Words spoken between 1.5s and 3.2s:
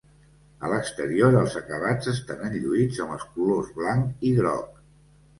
acabats estan enlluïts amb